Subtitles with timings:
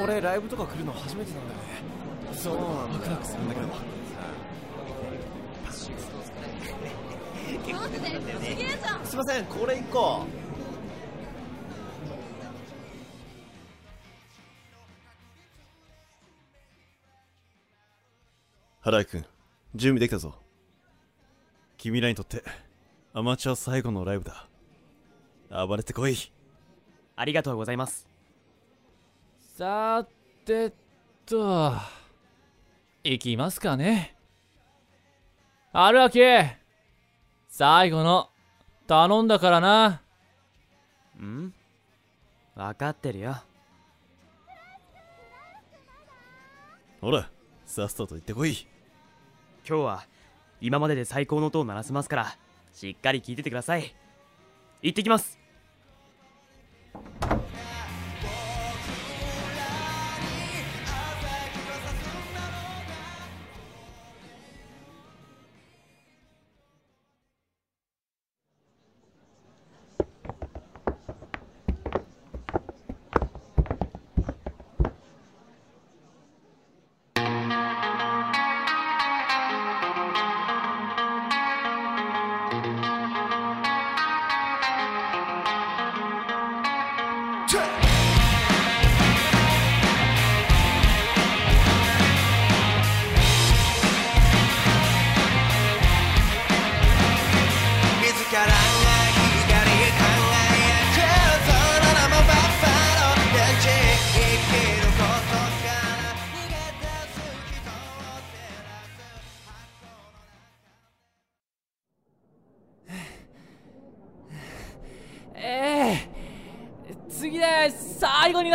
[0.00, 1.64] 俺ライブとか来るの初めてなんだよね。
[2.32, 2.60] そうワ
[2.98, 3.68] クワクするんだけど。
[7.66, 8.56] 結構出てるんだよね
[9.04, 10.26] すいませんこれ1個
[18.80, 19.24] 原井君
[19.74, 20.34] 準備できたぞ。
[21.76, 22.42] 君らにとって
[23.12, 24.48] アマチュア最後のライブだ。
[25.66, 26.16] 暴れてこい。
[27.16, 28.07] ありがとうございます
[29.58, 30.06] さ
[30.44, 30.72] て
[31.26, 31.72] と。
[33.02, 34.14] 行きますかね。
[35.72, 36.44] 春明
[37.48, 38.30] 最後の。
[38.86, 40.00] 頼んだからな。
[41.20, 41.52] ん？
[42.54, 43.34] 分かってるよ。
[47.00, 47.28] ほら
[47.66, 48.64] さっさと行ってこい。
[49.68, 50.04] 今日は
[50.60, 52.36] 今までで最高の音を鳴らせますから
[52.72, 53.92] しっかり聞いててください。
[54.82, 55.36] 行ってきます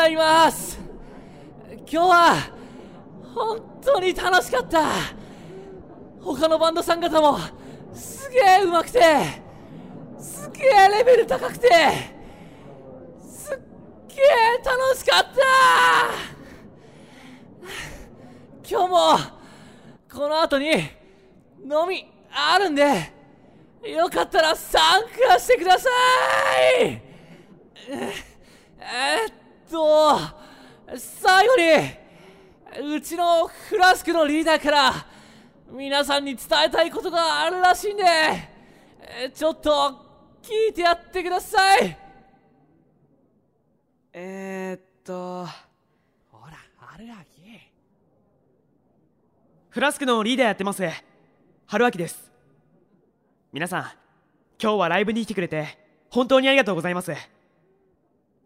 [0.03, 0.77] なります。
[1.69, 2.35] 今日は
[3.33, 4.83] 本当に楽しかった。
[6.19, 7.37] 他のバンドさん方も
[7.93, 8.99] すげえ上手くて
[10.19, 11.69] すげえレベル高くて
[13.25, 13.57] すっ
[14.09, 15.39] げえ楽しかった。
[18.69, 19.17] 今日も
[20.13, 23.13] この後に飲みあるんで
[23.85, 25.89] よかったら参加してくださ
[26.81, 27.01] い。
[27.87, 30.19] えっと
[30.97, 34.93] 最後にうちのフラスクのリーダーから
[35.71, 39.69] 皆さんに伝えたいことがあるらしいんでえちょっと
[40.41, 41.97] 聞いてやってください。
[44.13, 45.45] えー、っと。
[46.31, 47.13] ほら春明
[49.69, 50.83] フラスクのリーダーやってます。
[51.65, 52.33] 春明です。
[53.53, 53.81] 皆さん
[54.59, 55.77] 今日はライブに来てくれて
[56.09, 57.13] 本当にありがとうございます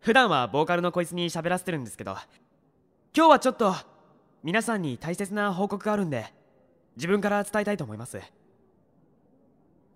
[0.07, 2.15] 普段はボーカルのこいつに喋らせてるんですけど
[3.13, 3.75] 今日はちょっと
[4.41, 6.33] 皆さんに大切な報告があるんで
[6.95, 8.17] 自分から伝えたいと思います。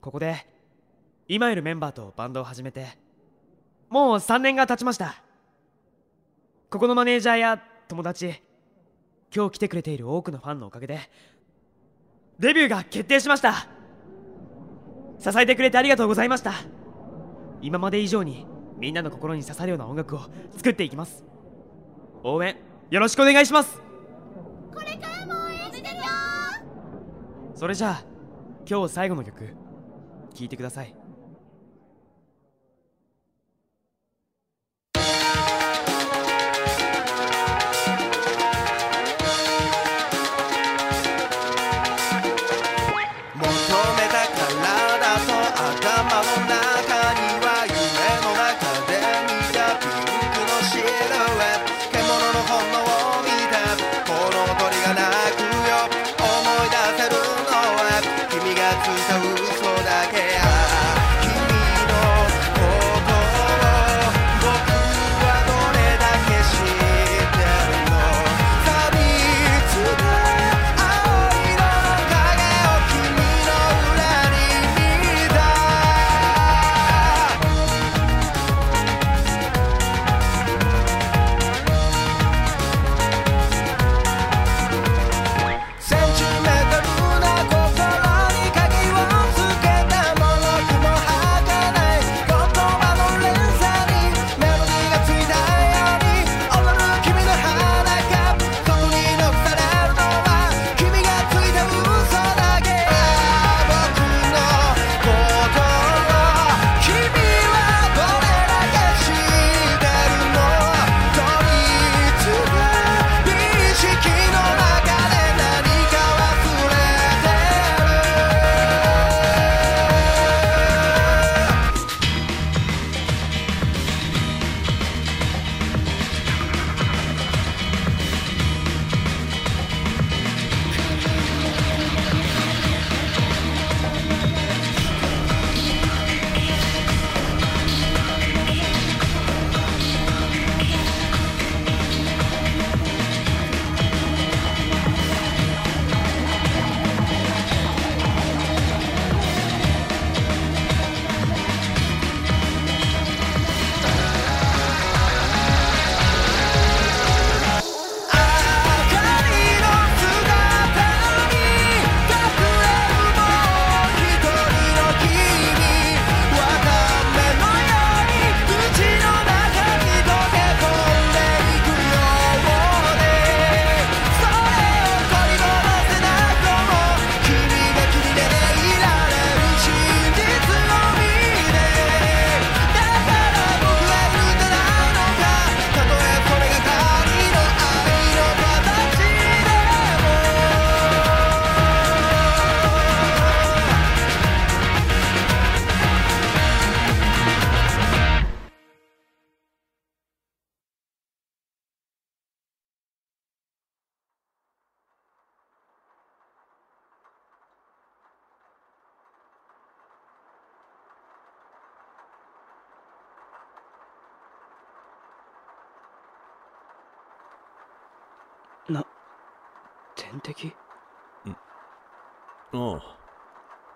[0.02, 0.46] ここで
[1.30, 2.88] 今いるメンバーとバンドを始めて
[3.88, 5.16] もう3年が経ちました。
[6.70, 8.34] ここのマネージャーや友達
[9.34, 11.00] 今日来てくれている多くのファンのおかげで
[12.38, 13.66] デビューが決定しました。
[15.20, 16.56] 支えてくれてありがとうございました。
[17.62, 18.46] 今まで以上に
[18.82, 20.22] みんなの心に刺さるような音楽を
[20.58, 21.24] 作っていきます。
[22.24, 22.58] 応援
[22.90, 23.80] よろしくお願いします。
[24.74, 26.02] これからも応援してるよ
[27.54, 28.04] それじゃあ
[28.68, 29.56] 今日最後の曲
[30.34, 30.96] 聴いてください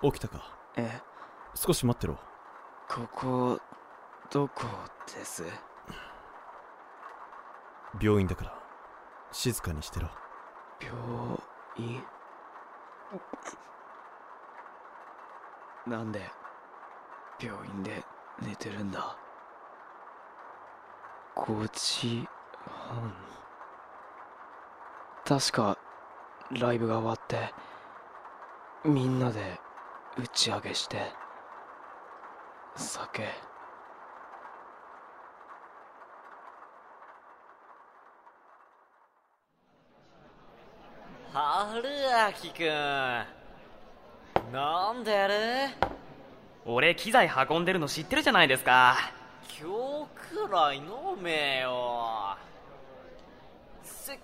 [0.01, 0.55] 起きたか？
[0.77, 1.01] え
[1.55, 2.17] 少し待ってろ。
[2.87, 3.59] ここ
[4.31, 4.65] どこ
[5.07, 5.43] です？
[8.01, 8.53] 病院だから。
[9.31, 10.09] 静かにしてろ。
[10.79, 10.95] 病
[11.77, 12.03] 院？
[15.87, 16.29] なんで
[17.39, 18.03] 病院で
[18.41, 19.17] 寝てるんだ
[21.35, 22.27] ？5時
[22.67, 23.13] 半。
[25.25, 25.77] 確か
[26.51, 27.53] ライブが終わって
[28.83, 29.59] みんなで
[30.17, 30.97] 打ち上げして
[32.75, 33.27] 酒。
[41.33, 43.25] 春明くん。
[44.53, 45.33] 飲んでる？
[46.65, 48.95] 俺機材運んでるの知ってるじゃないですか。
[49.59, 50.85] 今日くらい飲
[51.21, 52.37] めよ。
[53.83, 54.23] せっか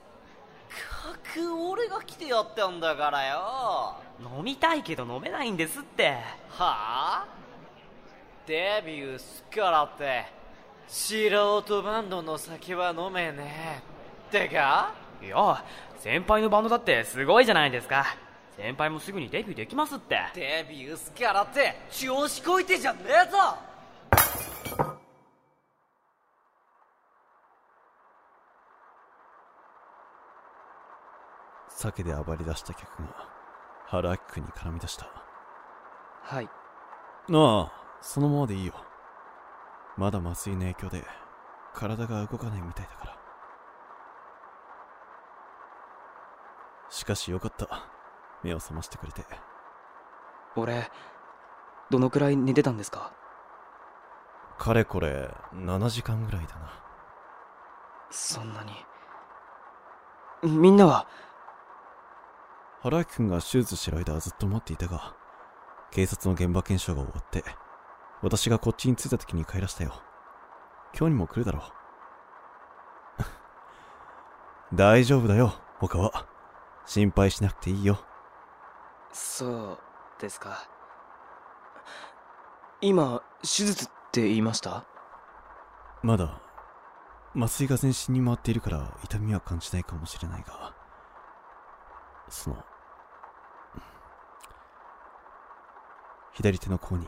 [1.34, 6.18] く俺が来てやったんだからよ飲みたいけど飲めないんですって。
[6.50, 7.26] はあ？
[8.46, 10.26] デビューすっからって。
[10.88, 13.82] 素人バンドの酒は飲めね
[14.34, 14.38] え。
[14.48, 14.94] ってか？
[15.22, 15.64] いや
[16.00, 18.06] 先輩のバンドだってすごいじゃないですか。
[18.58, 20.20] 先輩もすぐにデビューできますって。
[20.36, 23.38] デビューすっからって調子こいてじゃねえぞ！
[31.70, 33.41] 酒で暴れ出した客が
[33.92, 35.06] 原明君に絡み出した。
[36.24, 36.46] はい。
[36.46, 36.50] あ
[37.30, 38.74] あそのままでいいよ。
[39.98, 41.04] まだ麻酔の影響で
[41.74, 43.18] 体が動かないみたいだから。
[46.90, 47.68] しかしよかった。
[48.44, 49.26] 目を覚ましてくれて。
[50.56, 50.90] 俺
[51.90, 53.12] どのくらい寝てたんですか？
[54.58, 56.72] かれこれ7時間ぐらいだな。
[58.10, 58.72] そんなに。
[60.44, 61.08] みんなは
[62.84, 65.16] 原明君が手術してる間はずっと待っていたが
[65.92, 67.44] 警察の現場検証が終わって
[68.22, 70.02] 私がこっちに着いた時に帰らしたよ。
[70.98, 71.64] 今日にも来るだろ
[74.70, 74.74] う。
[74.76, 76.28] 大丈夫だよ他は。
[76.86, 78.00] 心配しなくていいよ。
[79.12, 80.68] そうですか。
[82.80, 84.86] 今手術って言いました？
[86.04, 86.42] まだ。
[87.36, 90.76] 麻酔が全身に回っているから痛みは感じないかもしれないが
[92.28, 92.66] その
[96.34, 97.08] 左手の甲に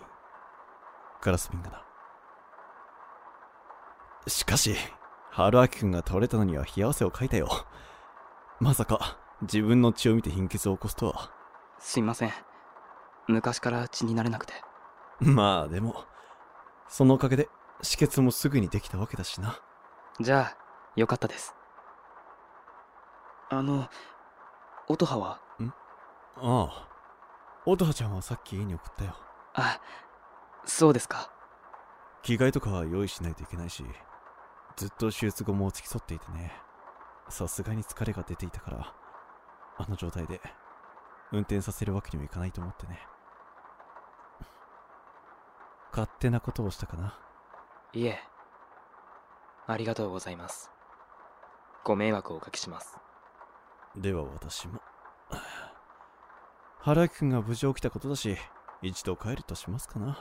[1.22, 1.84] ガラス瓶がな。
[4.28, 4.76] しかし
[5.32, 7.50] 春明君が倒れたのには冷や汗をかいたよ。
[8.60, 11.32] まさか自分の血を見て貧血を起こすとは。
[11.80, 12.32] すいません。
[13.28, 14.54] 昔から血になれなくて。
[15.20, 16.06] まあでも
[16.88, 17.50] そのおかげで
[17.82, 19.60] 止血もすぐにできたわけだしな。
[20.20, 20.58] じゃあ
[20.96, 21.56] よかったです。
[23.50, 23.88] あの
[24.88, 25.40] 音羽は？
[26.38, 26.88] ああ
[27.66, 29.16] 乙葉ちゃんはさっき家に送ったよ。
[29.54, 29.80] あ
[30.66, 31.32] そうですか。
[32.22, 33.84] 着替えとかは用意しないといけないし
[34.78, 36.54] ずっと手術後も付き添っていてね。
[37.30, 38.94] さすがに疲れが出ていたから
[39.78, 40.42] あの状態で
[41.32, 43.00] 運転させるわけにもいかないと思ってね。
[45.92, 47.18] 勝手なことをしたかな。
[47.94, 48.20] いえ。
[49.68, 50.72] ありがとうございます。
[51.86, 52.98] ご迷惑をおかけします。
[53.96, 54.82] では私も
[56.86, 58.36] 原木君が無事起きたことだし
[58.82, 60.18] 一度帰るとしますかな。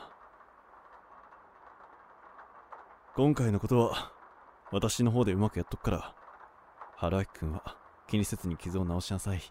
[3.17, 4.13] 今回のことは
[4.71, 6.15] 私の方でうまくやっとくから
[6.99, 7.77] 原木君は
[8.07, 9.43] 気にせずに傷を治しなさい。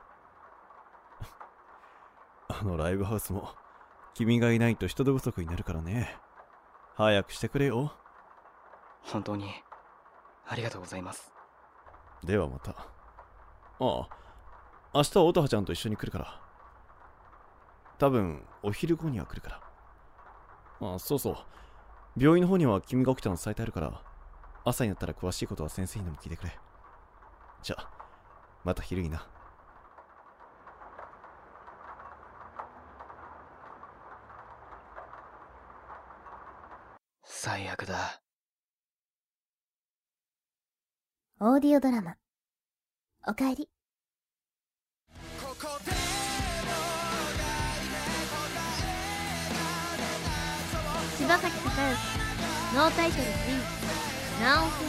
[2.47, 3.49] あのライブハウスも
[4.13, 6.17] 君がいないと人手不足になるからね。
[6.95, 7.91] 早くしてくれよ。
[9.01, 9.51] 本当に
[10.47, 11.33] ありがとうございます。
[12.23, 12.71] ではまた。
[12.71, 12.77] あ
[13.79, 14.07] あ
[14.93, 16.50] 明日は乙葉ちゃんと一緒に来るから
[18.01, 19.61] 多分お昼後には来るか
[20.81, 20.95] ら。
[20.95, 21.37] あそうそう。
[22.17, 24.01] 病院の方には君が起きたの伝えてあるから
[24.65, 26.57] 朝になったら詳しいことは先生にでも聞いてくれ。
[27.61, 27.87] じゃあ
[28.63, 29.27] また昼にな。
[37.23, 38.19] 最悪だ。
[41.39, 42.15] オーディオドラマ
[43.27, 43.69] 「おかえり」
[51.21, 54.87] 柴崎隆之ノータイトルツインナオフン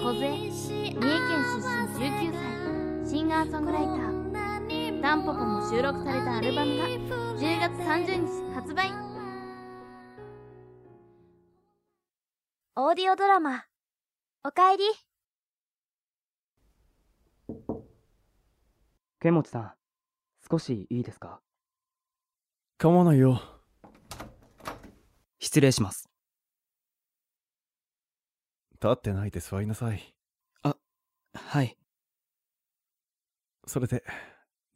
[0.00, 1.10] 小杖三重県
[1.50, 2.32] 出身19
[3.02, 5.02] 歳シンガーソングライター。
[5.02, 8.92] タンポポも収録されたアルバムが10月30日発売。
[12.76, 13.64] オーディオドラマ。
[14.44, 14.84] おかえり
[19.20, 19.72] 剣持さん
[20.48, 21.40] 少しいいですか？
[22.78, 23.42] 構わないよ。
[25.40, 26.08] 失礼します
[28.74, 30.14] 立ってないで座りなさい。
[31.34, 31.76] はい
[33.66, 34.02] それで、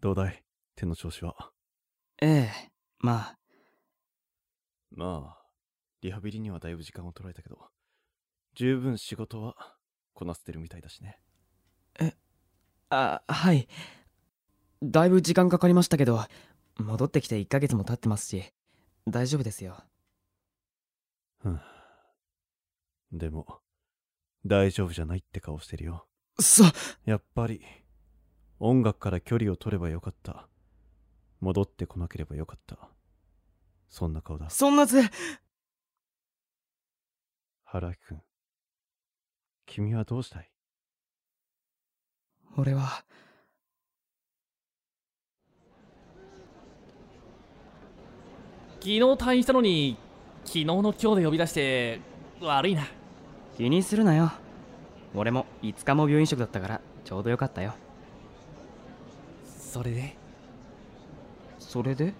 [0.00, 0.44] どうだい？
[0.76, 1.52] 手の調子は。
[2.20, 3.38] ええまあ
[4.90, 5.46] まあ、
[6.02, 7.70] リハビリにはだいぶ時間を取られたけど、
[8.54, 9.54] 十分仕事は
[10.14, 11.20] こなせてるみたいだしね。
[12.90, 13.66] あはい
[14.82, 16.24] だいぶ時間かかりましたけど
[16.78, 18.52] 戻ってきて1ヶ月も経ってますし
[19.08, 19.82] 大丈夫ですよ
[21.44, 21.60] うん。
[23.12, 23.60] でも、
[24.46, 26.06] 大丈夫じゃないって顔してるよ。
[26.40, 26.64] そ
[27.04, 27.64] やっぱり、
[28.58, 30.48] 音楽から距離を取ればよかった。
[31.40, 32.88] 戻ってこなければよかった。
[33.88, 34.50] そんな顔だ。
[34.50, 35.02] そんなず
[37.64, 38.22] 原明君。
[39.66, 40.50] 君はどうしたい？
[42.56, 43.04] 俺は
[48.90, 49.96] 日退院したのに
[50.44, 52.00] 昨日の今日で呼び出して
[52.40, 52.86] 悪いな。
[53.56, 54.32] 気にするなよ。
[55.14, 57.74] 俺も5日も病院食だったからちょうどよかったよ。
[59.46, 60.16] それで？
[61.58, 62.12] それで？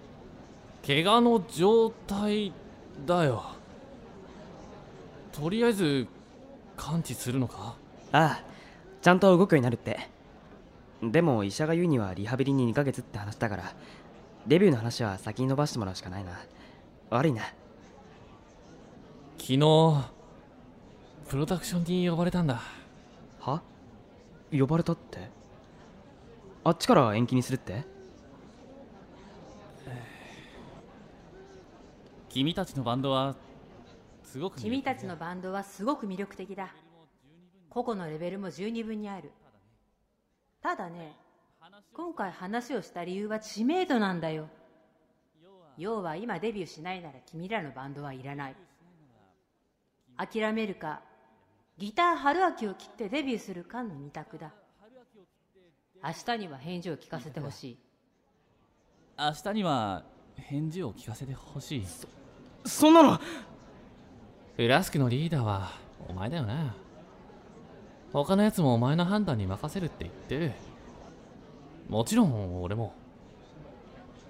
[0.85, 2.53] 怪我の状態
[3.05, 3.43] だよ。
[5.31, 6.07] とりあえず
[6.77, 7.75] 完治するのか？
[8.11, 8.43] ああ
[9.01, 10.09] ちゃんと動くようになるって。
[11.01, 13.73] でも医者が言うにはリハビリに2ヶ月って話だから
[14.45, 16.39] デビューの話は先に伸ばしてもらうしかないな。
[17.09, 17.43] 悪いな。
[19.37, 19.59] 昨日
[21.29, 22.61] プロダクションに呼ばれたんだ。
[23.39, 23.61] は？
[24.51, 25.29] 呼ばれたって？
[26.63, 27.85] あっちから延期にするって？
[32.29, 33.35] 君たちのバンドは
[34.23, 36.73] すごく君たちのバンドはすごく魅力的だ。
[37.69, 39.31] 個々のレベルも十二分にある。
[40.61, 41.15] ただね
[41.95, 44.47] 今回話をした理由は知名度なんだよ。
[45.77, 48.55] 要は今デビューしないなら君らのバンドはいらない。
[50.17, 51.01] 諦めるか
[51.77, 54.51] ギター春明を切ってデビューするかの二択だ。
[56.03, 57.77] 明日には返事を聞かせてほしい。
[59.17, 60.03] 明日には
[60.35, 61.85] 返事を聞かせてほしい。
[62.65, 63.19] そんなの！
[64.55, 65.71] フラスクのリーダーは
[66.07, 66.75] お前だよな。
[68.11, 70.51] 他のやつもお前の判断に任せるって言ってる
[71.89, 72.93] もちろん俺も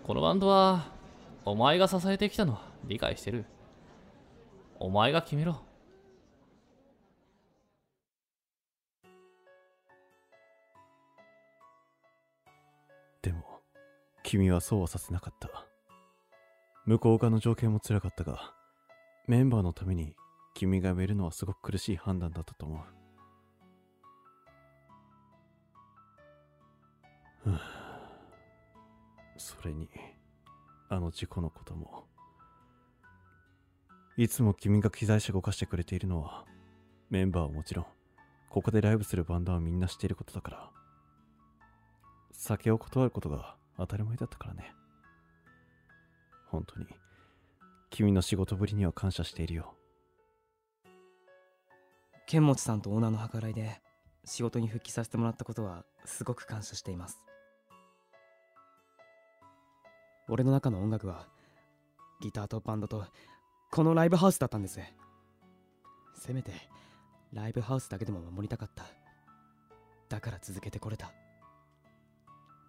[0.04, 0.92] このバンドは
[1.46, 3.46] お前が支えてきたのは理解してる
[4.80, 5.62] お前が決めろ
[13.22, 13.62] でも、
[14.24, 15.50] 君はそうはさせなかった。
[16.86, 18.54] 向こう側の条件も辛かったが、
[19.28, 20.14] メンバーのために
[20.54, 23.03] 君が辞めるのはすごく苦しい判断だったと思う。
[29.38, 29.90] それに、
[30.90, 32.06] あの事故のことも。
[34.16, 36.46] いつも君が機材車動かしてくれているのは、
[37.10, 37.86] メンバーはもちろん、
[38.50, 40.70] ここでライブするバンドはみんな知っていることだから。
[42.32, 44.74] 酒を断ることが当たり前だったからね。
[46.48, 46.88] 本当に、
[47.90, 49.76] 君の仕事ぶりには感謝しているよ。
[52.26, 53.82] 剣持さんとオーナーの計らいで
[54.26, 57.20] 仕事に復帰させてもらったことはすごく感謝しています
[60.30, 61.28] 俺の中の音楽は
[62.22, 63.06] ギターとバンドと
[63.72, 64.80] このライブハウスだったんです。
[66.16, 66.52] せめて
[67.34, 68.86] ライブハウスだけでも守りたかった。
[70.08, 71.12] だから続けてこれた。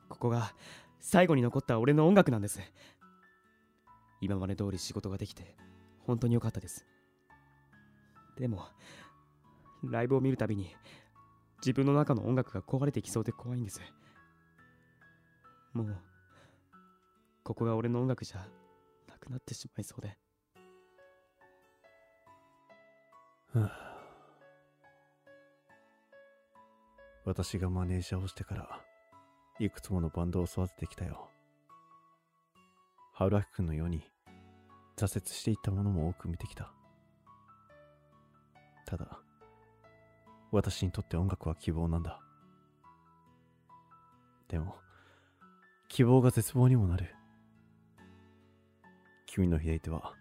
[0.08, 0.54] ここが
[1.00, 2.60] 最後に残った俺の音楽なんです。
[4.20, 5.54] 今まで通り仕事ができて
[6.06, 6.86] 本当に良かったです。
[8.36, 8.66] でも
[9.84, 10.74] ライブを見るたびに
[11.58, 13.80] 自分の中の音楽が壊れてきそうで怖いんです。
[15.72, 15.96] もう
[17.44, 18.38] ここが俺の音楽じゃ
[19.08, 20.16] なくなってしまいそうで
[27.24, 28.80] 私がマネージャーをしてから、
[29.58, 31.30] いくつものバンドを育ててきたよ。
[33.12, 34.02] 春明君のように、
[34.96, 36.72] 挫折していったものも多く見てきた。
[38.84, 39.18] ただ、
[40.50, 42.20] 私にとって音楽は希望なんだ。
[44.48, 44.76] でも、
[45.88, 47.13] 希望が絶望にもなる。
[49.34, 50.14] 君の左手は、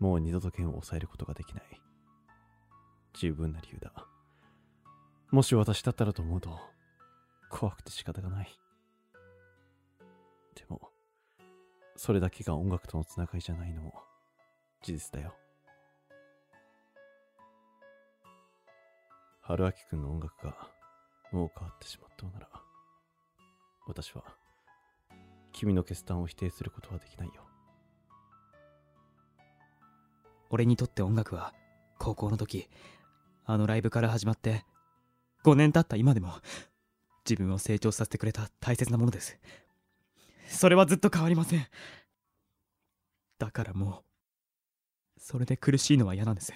[0.00, 1.64] もう二度と剣を抑えることができない。
[3.12, 3.92] 十分な理由だ。
[5.30, 6.58] もし私だったらと思うと、
[7.48, 8.48] 怖くて仕方がない。
[10.56, 10.80] でも、
[11.94, 13.94] それだけが音楽とのつながりじゃないのも、
[14.82, 15.32] 事実だよ。
[19.42, 20.56] 春明くんの音楽が
[21.30, 22.48] もう変わってしまったのなら、
[23.86, 24.24] 私は、
[25.52, 27.49] 君の決断を否定することはできないよ。
[30.50, 31.54] 俺にとって音楽は
[31.98, 32.68] 高校の時
[33.44, 34.64] あのライブから始まって
[35.44, 36.34] 5年経った今でも
[37.28, 39.38] 自分を成長させてくれた大切なものです。
[40.48, 41.66] それはずっと変わりません。
[43.38, 44.02] だからも
[45.16, 46.52] うそれで苦しいのは嫌なんです。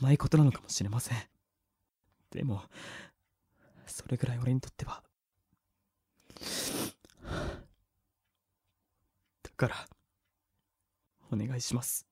[0.00, 1.18] 甘いことなのかもしれません。
[2.30, 2.62] でも
[3.86, 5.02] それぐらい俺にとっては
[9.42, 9.76] だから
[11.30, 12.06] お願いします。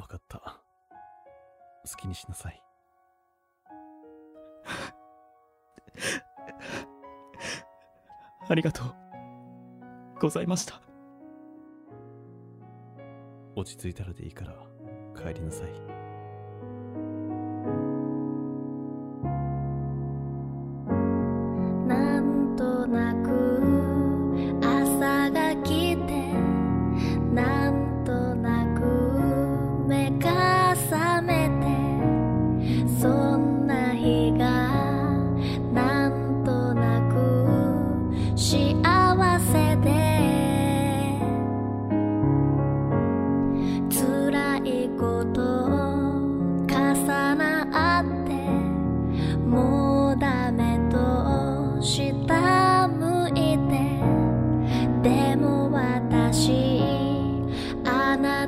[0.00, 0.38] わかった。
[1.86, 2.62] 好きにしなさい。
[8.48, 8.94] ありがとう
[10.20, 10.80] ございました
[13.54, 14.54] 落ち着いたらでいいから、
[15.16, 15.99] 帰りなさい。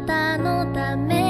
[0.00, 1.21] たのため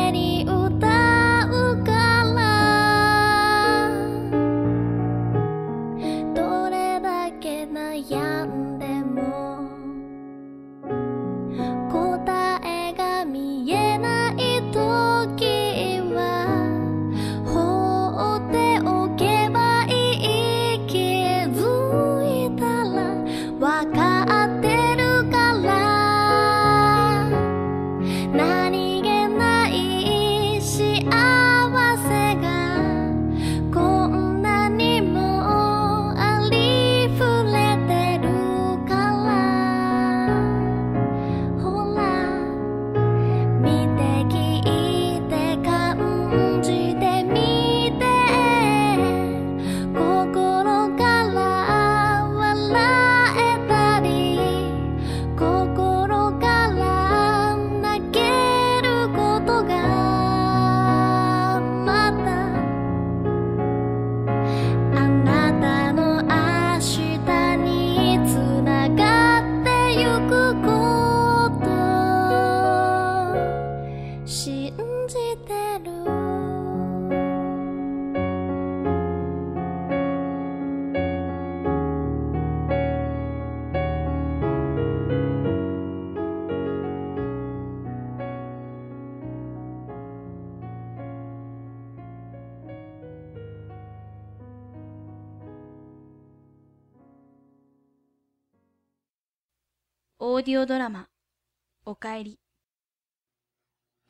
[100.43, 101.07] オーディオドラマ
[101.87, 102.41] 「おかえり」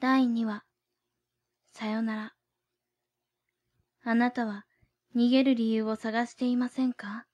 [0.01, 0.64] 第2話
[1.75, 2.35] さよなら。
[4.03, 4.64] あなたは
[5.14, 7.27] 逃げる理由を探していませんか？